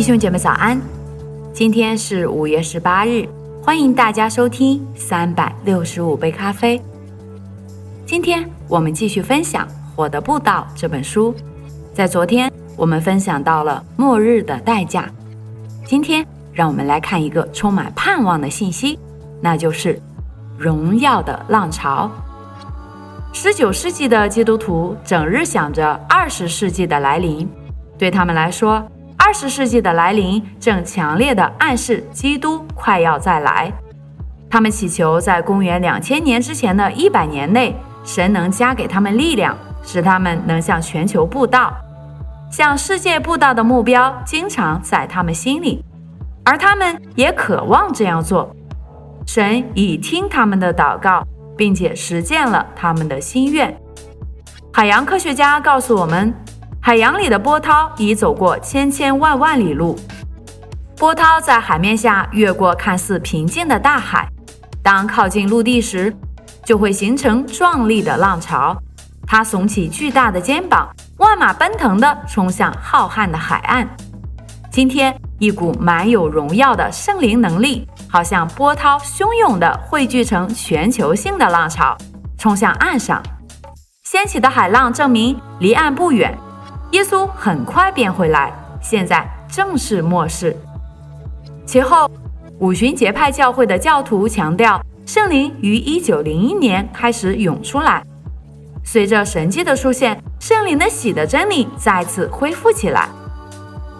[0.00, 0.80] 弟兄姐妹早安，
[1.52, 3.28] 今天是五月十八日，
[3.62, 6.80] 欢迎大家收听三百六十五杯咖啡。
[8.06, 11.34] 今天我们继续分享《火的步道》这本书。
[11.92, 15.04] 在昨天，我们分享到了末日的代价。
[15.84, 18.98] 今天，让我们来看一个充满盼望的信息，
[19.42, 20.00] 那就是
[20.56, 22.10] 荣耀的浪潮。
[23.34, 27.46] 十九世纪的基督徒整日想着二十世纪的来临，
[27.98, 28.82] 对他们来说。
[29.30, 33.72] 二十世纪的来临正强烈的暗示基督快要再来。
[34.50, 41.72] 他们祈求在公元两千年之前的一百年内，神能加给他们力量，使他们能向全球布道，
[42.50, 45.84] 向世界布道的目标经常在他们心里，
[46.44, 48.52] 而他们也渴望这样做。
[49.28, 51.24] 神已听他们的祷告，
[51.56, 53.72] 并且实践了他们的心愿。
[54.72, 56.34] 海洋科学家告诉我们。
[56.82, 59.96] 海洋里的波涛已走过千千万万里路，
[60.96, 64.26] 波涛在海面下越过看似平静的大海，
[64.82, 66.12] 当靠近陆地时，
[66.64, 68.74] 就会形成壮丽的浪潮。
[69.26, 73.86] 它耸起巨大的肩膀，万马奔腾地冲向浩瀚的海岸。
[74.70, 81.96] 今天，一股满有荣耀的圣灵能力，好像波涛汹涌地汇聚成全球性的浪潮，
[82.38, 83.22] 冲向岸上。
[84.02, 86.36] 掀起的海浪证明离岸不远。
[86.92, 88.52] 耶稣很快便会来，
[88.82, 90.56] 现在正是末世。
[91.64, 92.10] 其后，
[92.58, 98.02] 五旬节派教会的教徒强调，圣灵于一九零一年开始涌出来。
[98.82, 103.08] 随着神迹的出现，圣灵的喜的真理再次恢复起来。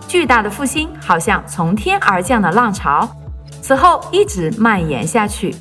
[0.08, 3.08] 巨大的复兴好像从天而降的浪潮，
[3.62, 5.54] 此后一直蔓延下去，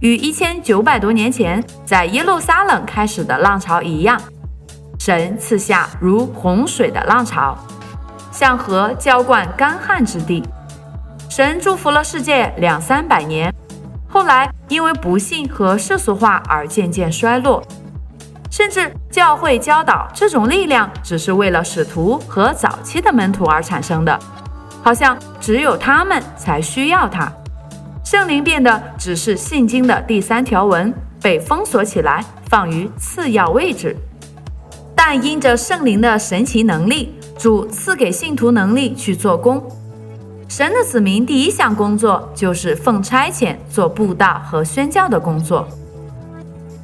[0.00, 4.18] 与一千九百多年前在耶路撒冷开始的浪潮一样。
[5.06, 7.56] 神赐下如洪水的浪潮，
[8.32, 10.42] 向河浇灌干旱之地。
[11.30, 13.54] 神祝福了世界两三百年，
[14.08, 17.62] 后来因为不幸和世俗化而渐渐衰落。
[18.50, 24.18] 甚至教会教导这种力量只是为了使徒和早期的门徒而产生的，
[24.82, 27.32] 好像只有他们才需要它。
[28.04, 33.96] 圣灵变得只是信经的第三条文，被封锁起来，放于次要位置。
[34.96, 39.62] 但因着圣灵的神奇能力，主赐给信徒能力去做工。
[40.48, 45.68] 神的子民第一项工作就是奉差遣做布道和宣教的工作。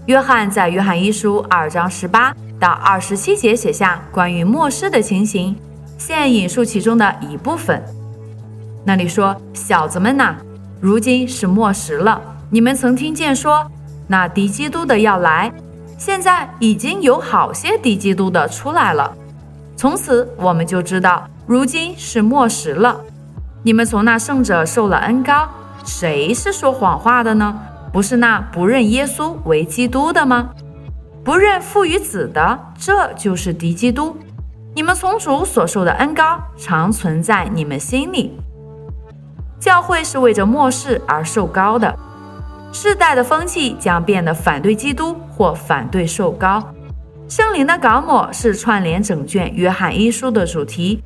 [0.07, 5.57] 约翰在约翰一书二章十八到二十七节写下关于末世的情形，
[5.97, 7.83] 现引述其中的一部分。
[8.85, 10.37] 那里说：“小子们呐，
[10.81, 12.21] 如今是末时了。
[12.51, 13.65] 你们曾听见说，
[14.07, 15.51] 那敌基督的要来。”
[16.05, 19.17] 现在已经有好些敌基督的出来了，
[19.77, 23.01] 从此我们就知道，如今是末时了。
[23.63, 25.49] 你们从那圣者受了恩高，
[25.85, 27.57] 谁是说谎话的呢？
[27.93, 30.51] 不是那不认耶稣为基督的吗？
[31.23, 34.17] 不认父与子的，这就是敌基督。
[34.75, 38.37] 你们从主所受的恩高，常存在你们心里。
[39.61, 41.97] 教会是为着末世而受高的。
[42.73, 46.63] 世代的风气将变得反对基督或反对受膏。
[47.29, 51.03] 圣灵的稿抹是串联整卷约翰一书的主题。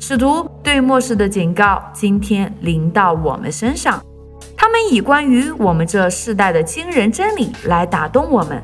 [0.00, 4.02] 使徒对末世的警告今天临到我们身上。
[4.56, 8.60] 他们以关于我们这世代的惊人真理来打动我们。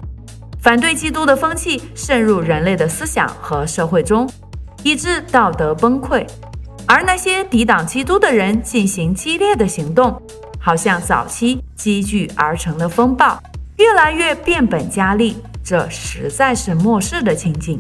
[0.61, 4.29] 反对基督的风气渗入人类的思想和社会中，
[4.83, 6.27] 以致道德崩溃。
[6.87, 10.21] 而那些抵挡基督的人进行激烈的行动。
[10.65, 13.39] 好像早期积聚而成的风暴，
[13.77, 17.79] 越来越变本加厉，这实在是末世的情景。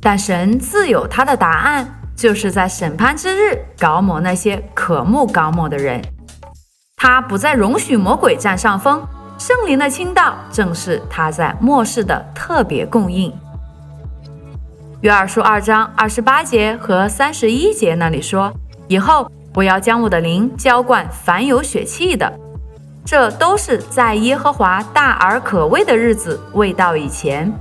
[0.00, 6.00] 但神自有他的答案，就是在审判之日搞抹那些可慕搞抹的人。
[6.96, 9.04] 他不再容许魔鬼占上风，
[9.38, 13.34] 圣灵的倾倒正是他在末世的特别供应。
[15.00, 18.52] 约二书二章二十八节和三十一节那里说，
[18.86, 19.28] 以后。
[19.54, 22.32] 我要将我的灵浇灌凡有血气的，
[23.04, 27.52] 这都是在耶和华大而可畏的日子未到以前。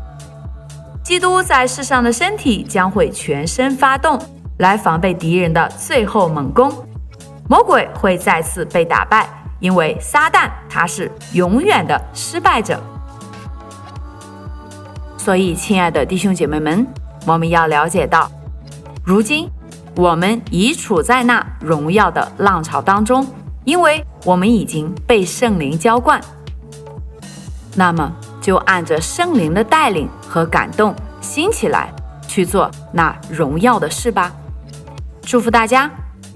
[1.03, 4.17] 基督在世上的身体将会全身发动，
[4.59, 6.71] 来防备敌人的最后猛攻。
[7.49, 9.27] 魔鬼会再次被打败，
[9.59, 12.79] 因为撒旦他是永远的失败者。
[15.17, 16.87] 所以，亲爱的弟兄姐妹们，
[17.27, 18.31] 我们要了解到，
[19.03, 19.49] 如今。
[19.95, 23.27] 我们已处在那荣耀的浪潮当中，
[23.65, 26.19] 因为我们已经被圣灵浇灌。
[27.75, 28.11] 那么，
[28.41, 31.93] 就按着圣灵的带领和感动，兴起来
[32.27, 34.31] 去做那荣耀的事吧。
[35.21, 35.89] 祝福大家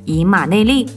[0.03, 0.89] 以马内利。